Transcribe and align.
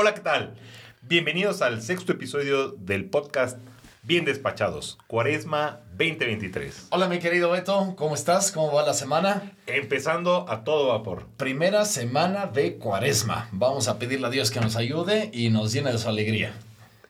Hola, 0.00 0.14
¿qué 0.14 0.20
tal? 0.20 0.54
Bienvenidos 1.02 1.60
al 1.60 1.82
sexto 1.82 2.12
episodio 2.12 2.68
del 2.68 3.06
podcast 3.06 3.58
Bien 4.04 4.24
Despachados, 4.24 4.96
Cuaresma 5.08 5.80
2023. 5.96 6.86
Hola 6.90 7.08
mi 7.08 7.18
querido 7.18 7.50
Beto, 7.50 7.96
¿cómo 7.96 8.14
estás? 8.14 8.52
¿Cómo 8.52 8.72
va 8.72 8.86
la 8.86 8.94
semana? 8.94 9.56
Empezando 9.66 10.48
a 10.48 10.62
todo 10.62 10.86
vapor. 10.86 11.26
Primera 11.36 11.84
semana 11.84 12.46
de 12.46 12.76
Cuaresma. 12.76 13.48
Vamos 13.50 13.88
a 13.88 13.98
pedirle 13.98 14.28
a 14.28 14.30
Dios 14.30 14.52
que 14.52 14.60
nos 14.60 14.76
ayude 14.76 15.32
y 15.34 15.50
nos 15.50 15.72
llene 15.72 15.90
de 15.90 15.98
su 15.98 16.08
alegría. 16.08 16.52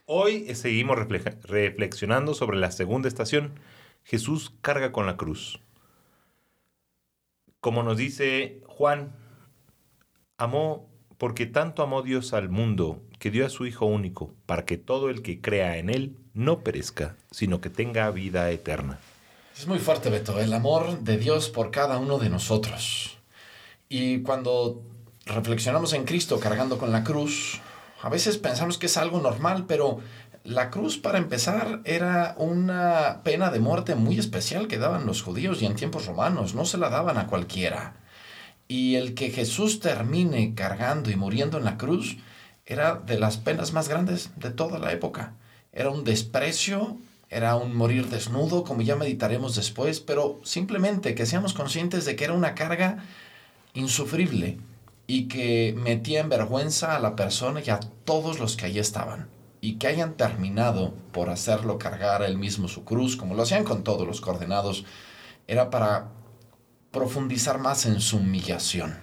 Hoy 0.07 0.55
seguimos 0.55 0.96
reflexionando 1.43 2.32
sobre 2.32 2.57
la 2.57 2.70
segunda 2.70 3.07
estación. 3.07 3.61
Jesús 4.02 4.55
carga 4.62 4.93
con 4.93 5.05
la 5.05 5.18
cruz. 5.18 5.61
Como 7.61 7.82
nos 7.82 7.98
dice 7.98 8.62
Juan, 8.66 9.14
amó 10.39 10.88
porque 11.18 11.46
tanto 11.46 11.82
amó 11.82 12.02
Dios 12.02 12.32
al 12.32 12.48
mundo 12.48 13.02
que 13.18 13.30
dio 13.30 13.44
a 13.44 13.50
su 13.50 13.66
Hijo 13.66 13.86
único, 13.86 14.32
para 14.46 14.64
que 14.64 14.78
todo 14.78 15.10
el 15.10 15.22
que 15.22 15.40
crea 15.40 15.76
en 15.76 15.90
Él 15.90 16.16
no 16.32 16.60
perezca, 16.60 17.16
sino 17.30 17.60
que 17.60 17.70
tenga 17.70 18.10
vida 18.10 18.50
eterna. 18.50 19.00
Es 19.56 19.66
muy 19.66 19.80
fuerte, 19.80 20.09
Beto, 20.09 20.38
el 20.38 20.52
amor 20.52 21.00
de 21.00 21.18
Dios 21.18 21.48
por 21.48 21.73
cada 21.73 21.98
uno 21.98 22.18
de 22.18 22.30
nosotros. 22.30 23.18
Y 23.88 24.23
cuando 24.23 24.82
reflexionamos 25.26 25.92
en 25.95 26.04
Cristo 26.04 26.38
cargando 26.38 26.78
con 26.78 26.92
la 26.92 27.02
cruz, 27.02 27.60
a 28.00 28.09
veces 28.09 28.38
pensamos 28.38 28.78
que 28.78 28.87
es 28.87 28.96
algo 28.96 29.20
normal, 29.20 29.64
pero 29.66 29.98
la 30.45 30.70
cruz, 30.70 30.96
para 30.96 31.18
empezar, 31.18 31.80
era 31.84 32.37
una 32.38 33.23
pena 33.24 33.50
de 33.50 33.59
muerte 33.59 33.96
muy 33.96 34.18
especial 34.18 34.68
que 34.68 34.78
daban 34.78 35.06
los 35.06 35.23
judíos 35.23 35.60
y 35.60 35.66
en 35.66 35.74
tiempos 35.74 36.06
romanos. 36.06 36.54
No 36.54 36.64
se 36.64 36.78
la 36.78 36.88
daban 36.88 37.18
a 37.18 37.26
cualquiera. 37.26 37.96
Y 38.68 38.96
el 38.96 39.14
que 39.14 39.30
Jesús 39.30 39.80
termine 39.80 40.54
cargando 40.54 41.10
y 41.10 41.16
muriendo 41.16 41.59
en 41.59 41.64
la 41.64 41.78
cruz 41.78 42.18
era 42.66 42.95
de 42.96 43.18
las 43.18 43.38
penas 43.38 43.72
más 43.72 43.88
grandes 43.88 44.30
de 44.36 44.50
toda 44.50 44.78
la 44.78 44.92
época. 44.92 45.32
Era 45.72 45.88
un 45.88 46.04
desprecio, 46.04 46.98
era 47.30 47.56
un 47.56 47.74
morir 47.74 48.09
desnudo, 48.09 48.65
como 48.65 48.82
ya 48.82 48.95
meditaremos 48.95 49.56
después, 49.56 50.01
pero 50.01 50.38
simplemente 50.45 51.15
que 51.15 51.24
seamos 51.24 51.54
conscientes 51.54 52.04
de 52.04 52.15
que 52.15 52.24
era 52.24 52.34
una 52.34 52.54
carga 52.54 53.04
insufrible 53.73 54.59
y 55.06 55.28
que 55.28 55.74
metía 55.76 56.21
en 56.21 56.28
vergüenza 56.28 56.95
a 56.95 57.00
la 57.00 57.16
persona 57.16 57.62
y 57.65 57.71
a 57.71 57.80
todos 58.04 58.38
los 58.38 58.56
que 58.56 58.66
allí 58.66 58.78
estaban. 58.78 59.28
Y 59.62 59.74
que 59.74 59.88
hayan 59.88 60.15
terminado 60.15 60.95
por 61.12 61.30
hacerlo 61.30 61.78
cargar 61.78 62.23
él 62.23 62.37
mismo 62.37 62.68
su 62.68 62.84
cruz, 62.84 63.16
como 63.16 63.34
lo 63.34 63.43
hacían 63.43 63.65
con 63.65 63.82
todos 63.82 64.06
los 64.06 64.21
coordenados, 64.21 64.84
era 65.47 65.71
para 65.71 66.10
profundizar 66.99 67.60
más 67.60 67.87
en 67.87 68.00
su 68.00 68.16
humillación. 68.16 68.99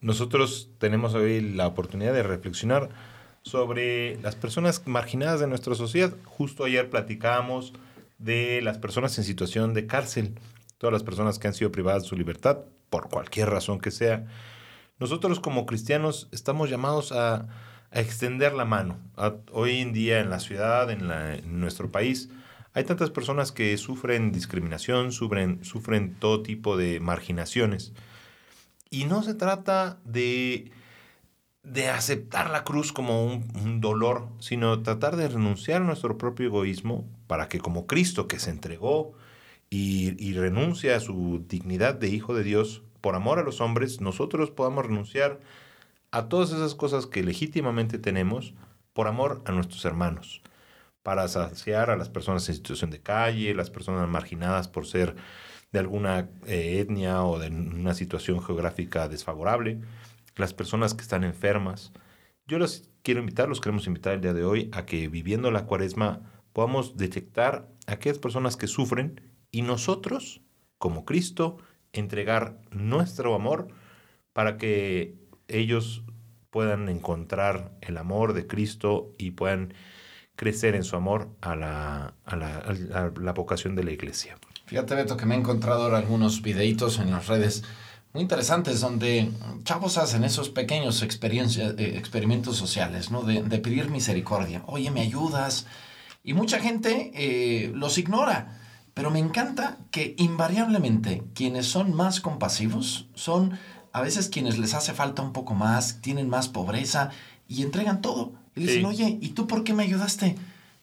Nosotros 0.00 0.70
tenemos 0.78 1.14
hoy 1.14 1.40
la 1.40 1.66
oportunidad 1.66 2.12
de 2.12 2.22
reflexionar 2.22 2.90
sobre 3.42 4.20
las 4.20 4.36
personas 4.36 4.82
marginadas 4.86 5.40
de 5.40 5.48
nuestra 5.48 5.74
sociedad. 5.74 6.14
Justo 6.26 6.64
ayer 6.64 6.88
platicábamos 6.90 7.72
de 8.18 8.62
las 8.62 8.78
personas 8.78 9.18
en 9.18 9.24
situación 9.24 9.74
de 9.74 9.88
cárcel, 9.88 10.38
todas 10.78 10.92
las 10.92 11.02
personas 11.02 11.40
que 11.40 11.48
han 11.48 11.54
sido 11.54 11.72
privadas 11.72 12.04
de 12.04 12.08
su 12.08 12.16
libertad 12.16 12.58
por 12.88 13.08
cualquier 13.08 13.50
razón 13.50 13.80
que 13.80 13.90
sea. 13.90 14.26
Nosotros 15.00 15.40
como 15.40 15.66
cristianos 15.66 16.28
estamos 16.30 16.70
llamados 16.70 17.10
a, 17.10 17.48
extender 17.90 18.52
la 18.52 18.66
mano. 18.66 18.98
hoy 19.50 19.78
en 19.78 19.94
día 19.94 20.20
en 20.20 20.28
la 20.28 20.40
ciudad, 20.40 20.90
en, 20.90 21.10
en, 21.10 21.58
nuestro 21.58 21.90
país, 21.90 22.28
hay 22.78 22.84
tantas 22.84 23.10
personas 23.10 23.50
que 23.50 23.76
sufren 23.76 24.30
discriminación, 24.30 25.10
sufren, 25.10 25.64
sufren 25.64 26.14
todo 26.14 26.44
tipo 26.44 26.76
de 26.76 27.00
marginaciones. 27.00 27.92
Y 28.88 29.06
no 29.06 29.24
se 29.24 29.34
trata 29.34 29.98
de, 30.04 30.70
de 31.64 31.88
aceptar 31.88 32.50
la 32.50 32.62
cruz 32.62 32.92
como 32.92 33.24
un, 33.24 33.80
dolor, 33.80 34.28
sino 34.38 34.80
tratar 34.84 35.16
de 35.16 35.26
renunciar 35.26 35.82
a 35.82 35.86
nuestro 35.86 36.18
propio 36.18 36.46
egoísmo 36.46 37.04
para 37.26 37.48
que 37.48 37.58
como 37.58 37.88
Cristo 37.88 38.28
que 38.28 38.38
se 38.38 38.50
entregó 38.50 39.12
y, 39.70 40.14
y 40.24 40.34
renuncia 40.34 40.94
a 40.94 41.00
su 41.00 41.44
dignidad 41.48 41.96
de 41.96 42.10
Hijo 42.10 42.32
de 42.32 42.44
Dios, 42.44 42.82
por 43.00 43.16
amor 43.16 43.40
a 43.40 43.42
los 43.42 43.60
hombres, 43.60 44.00
nosotros 44.00 44.52
podamos 44.52 44.86
renunciar 44.86 45.40
a 46.12 46.28
todas 46.28 46.52
esas 46.52 46.76
cosas 46.76 47.06
que 47.06 47.24
legítimamente 47.24 47.98
tenemos 47.98 48.54
por 48.92 49.08
amor 49.08 49.42
a 49.46 49.50
nuestros 49.50 49.84
hermanos, 49.84 50.42
para 51.02 51.28
saciar 51.28 51.90
a 51.90 51.96
las 51.96 52.08
personas 52.08 52.48
en 52.48 52.54
situación 52.54 52.90
de 52.90 53.00
calle, 53.00 53.54
las 53.54 53.70
personas 53.70 54.08
marginadas 54.08 54.68
por 54.68 54.86
ser 54.86 55.16
de 55.72 55.78
alguna 55.78 56.30
eh, 56.46 56.80
etnia 56.80 57.24
o 57.24 57.38
de 57.38 57.48
una 57.48 57.94
situación 57.94 58.42
geográfica 58.42 59.08
desfavorable, 59.08 59.80
las 60.36 60.54
personas 60.54 60.94
que 60.94 61.02
están 61.02 61.24
enfermas. 61.24 61.92
Yo 62.46 62.58
los 62.58 62.90
quiero 63.02 63.20
invitar, 63.20 63.48
los 63.48 63.60
queremos 63.60 63.86
invitar 63.86 64.14
el 64.14 64.20
día 64.20 64.32
de 64.32 64.44
hoy 64.44 64.70
a 64.72 64.86
que 64.86 65.08
viviendo 65.08 65.50
la 65.50 65.66
cuaresma 65.66 66.22
podamos 66.52 66.96
detectar 66.96 67.68
a 67.86 67.92
aquellas 67.92 68.18
personas 68.18 68.56
que 68.56 68.66
sufren 68.66 69.20
y 69.50 69.62
nosotros, 69.62 70.42
como 70.78 71.04
Cristo, 71.04 71.58
entregar 71.92 72.60
nuestro 72.70 73.34
amor 73.34 73.68
para 74.32 74.56
que 74.56 75.16
ellos 75.48 76.04
puedan 76.50 76.88
encontrar 76.88 77.76
el 77.80 77.96
amor 77.96 78.32
de 78.32 78.46
Cristo 78.46 79.14
y 79.18 79.32
puedan 79.32 79.74
crecer 80.38 80.76
en 80.76 80.84
su 80.84 80.94
amor 80.94 81.28
a 81.40 81.56
la, 81.56 82.14
a 82.24 82.36
la, 82.36 83.32
vocación 83.32 83.74
de 83.74 83.82
la 83.82 83.90
iglesia. 83.90 84.38
Fíjate, 84.66 84.94
Beto, 84.94 85.16
que 85.16 85.26
me 85.26 85.34
he 85.34 85.38
encontrado 85.38 85.82
ahora 85.82 85.98
algunos 85.98 86.42
videitos 86.42 87.00
en 87.00 87.10
las 87.10 87.26
redes 87.26 87.64
muy 88.12 88.22
interesantes 88.22 88.80
donde 88.80 89.32
chavos 89.64 89.98
hacen 89.98 90.22
esos 90.22 90.48
pequeños 90.48 91.02
eh, 91.02 91.98
experimentos 91.98 92.56
sociales, 92.56 93.10
¿no? 93.10 93.22
De, 93.22 93.58
pedir 93.58 93.90
misericordia. 93.90 94.62
Oye, 94.66 94.92
¿me 94.92 95.00
ayudas? 95.00 95.66
Y 96.22 96.34
mucha 96.34 96.60
gente 96.60 97.10
eh, 97.14 97.72
los 97.74 97.98
ignora. 97.98 98.60
Pero 98.94 99.10
me 99.10 99.18
encanta 99.18 99.78
que 99.90 100.14
invariablemente 100.18 101.24
quienes 101.34 101.66
son 101.66 101.94
más 101.94 102.20
compasivos 102.20 103.08
son 103.14 103.58
a 103.92 104.02
veces 104.02 104.28
quienes 104.28 104.56
les 104.56 104.74
hace 104.74 104.92
falta 104.92 105.20
un 105.20 105.32
poco 105.32 105.54
más, 105.54 106.00
tienen 106.00 106.28
más 106.28 106.46
pobreza 106.46 107.10
y 107.48 107.62
entregan 107.62 108.02
todo. 108.02 108.34
Y 108.58 108.66
dicen, 108.66 108.86
oye, 108.86 109.18
¿y 109.20 109.30
tú 109.30 109.46
por 109.46 109.64
qué 109.64 109.72
me 109.72 109.84
ayudaste? 109.84 110.36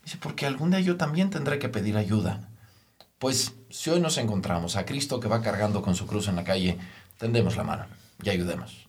Dice, 0.04 0.18
porque 0.20 0.46
algún 0.46 0.72
día 0.72 0.80
yo 0.80 0.98
también 0.98 1.30
tendré 1.30 1.60
que 1.60 1.70
pedir 1.70 1.98
ayuda. 1.98 2.50
Pues 3.20 3.54
si 3.70 3.90
hoy 3.90 4.00
nos 4.00 4.18
encontramos 4.18 4.76
a 4.76 4.86
Cristo 4.86 5.20
que 5.20 5.28
va 5.28 5.42
cargando 5.42 5.82
con 5.82 5.96
su 5.96 6.06
cruz 6.06 6.28
en 6.28 6.36
la 6.36 6.44
calle, 6.44 6.78
tendemos 7.18 7.58
la 7.58 7.64
mano 7.64 7.86
y 8.24 8.30
ayudemos. 8.30 8.88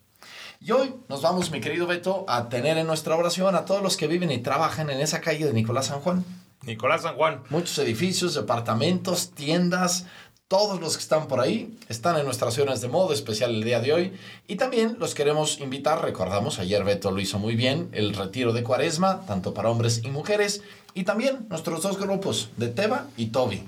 Y 0.61 0.73
hoy 0.73 0.95
nos 1.09 1.23
vamos, 1.23 1.51
mi 1.51 1.61
querido 1.61 1.87
Beto, 1.87 2.25
a 2.29 2.49
tener 2.49 2.79
en 2.79 2.87
nuestra 2.87 3.17
oración 3.17 3.55
a 3.55 3.65
todos 3.65 3.83
los 3.83 3.97
que 3.97 4.07
viven 4.07 4.31
y 4.31 4.39
trabajan 4.39 4.91
en 4.91 5.01
esa 5.01 5.21
calle 5.21 5.47
de 5.47 5.53
Nicolás 5.53 5.87
San 5.87 6.01
Juan. 6.01 6.25
Nicolás 6.63 7.03
San 7.03 7.17
Juan. 7.17 7.43
Muchos 7.51 7.79
edificios, 7.79 8.35
departamentos, 8.35 9.31
tiendas, 9.33 10.07
todos 10.49 10.81
los 10.81 10.97
que 10.97 11.03
están 11.03 11.27
por 11.27 11.41
ahí 11.41 11.77
están 11.89 12.17
en 12.19 12.25
nuestras 12.25 12.55
zonas 12.55 12.81
de 12.81 12.89
modo 12.89 13.13
especial 13.13 13.55
el 13.55 13.65
día 13.65 13.81
de 13.81 13.93
hoy. 13.93 14.13
Y 14.47 14.57
también 14.57 14.97
los 15.01 15.15
queremos 15.15 15.61
invitar, 15.61 16.03
recordamos, 16.03 16.59
ayer 16.59 16.85
Beto 16.85 17.11
lo 17.11 17.21
hizo 17.21 17.39
muy 17.39 17.57
bien, 17.57 17.89
el 17.93 18.15
retiro 18.15 18.53
de 18.53 18.63
cuaresma, 18.63 19.27
tanto 19.27 19.55
para 19.55 19.71
hombres 19.71 20.03
y 20.05 20.11
mujeres. 20.11 20.63
Y 20.95 21.05
también 21.05 21.47
nuestros 21.49 21.83
dos 21.83 21.99
grupos, 21.99 22.51
de 22.57 22.69
Teba 22.69 23.07
y 23.17 23.27
Toby. 23.27 23.65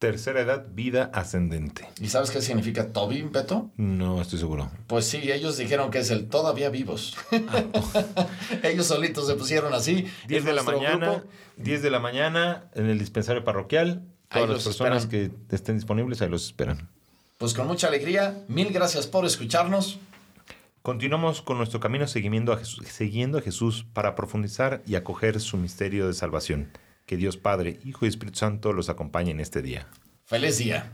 Tercera 0.00 0.40
edad, 0.40 0.66
vida 0.74 1.12
ascendente. 1.14 1.88
¿Y 2.00 2.08
sabes 2.08 2.32
qué 2.32 2.42
significa 2.42 2.88
Toby, 2.88 3.22
Beto? 3.22 3.70
No, 3.76 4.20
estoy 4.20 4.40
seguro. 4.40 4.68
Pues 4.88 5.04
sí, 5.04 5.30
ellos 5.30 5.56
dijeron 5.56 5.92
que 5.92 6.00
es 6.00 6.10
el 6.10 6.28
todavía 6.28 6.70
vivos. 6.70 7.16
Ah, 7.30 7.62
ellos 8.64 8.86
solitos 8.86 9.28
se 9.28 9.36
pusieron 9.36 9.72
así. 9.72 10.08
10 10.26 10.44
de 10.44 10.52
la 10.52 10.64
mañana, 10.64 11.22
10 11.58 11.82
de 11.82 11.90
la 11.90 12.00
mañana 12.00 12.68
en 12.74 12.86
el 12.86 12.98
dispensario 12.98 13.44
parroquial. 13.44 14.11
Todas 14.32 14.48
las 14.48 14.64
personas 14.64 15.06
que 15.06 15.30
estén 15.50 15.76
disponibles 15.76 16.22
ahí 16.22 16.28
los 16.28 16.46
esperan. 16.46 16.88
Pues 17.38 17.54
con 17.54 17.66
mucha 17.66 17.88
alegría, 17.88 18.44
mil 18.48 18.72
gracias 18.72 19.06
por 19.06 19.24
escucharnos. 19.24 19.98
Continuamos 20.82 21.42
con 21.42 21.58
nuestro 21.58 21.80
camino 21.80 22.06
siguiendo 22.06 22.52
a 22.52 22.56
Jesús, 22.56 22.86
siguiendo 22.88 23.38
a 23.38 23.40
Jesús 23.40 23.84
para 23.92 24.14
profundizar 24.14 24.82
y 24.86 24.96
acoger 24.96 25.40
su 25.40 25.56
misterio 25.56 26.06
de 26.06 26.14
salvación. 26.14 26.70
Que 27.06 27.16
Dios 27.16 27.36
Padre, 27.36 27.78
Hijo 27.84 28.04
y 28.04 28.08
Espíritu 28.08 28.38
Santo 28.38 28.72
los 28.72 28.88
acompañe 28.88 29.30
en 29.30 29.40
este 29.40 29.62
día. 29.62 29.86
Feliz 30.24 30.58
día. 30.58 30.90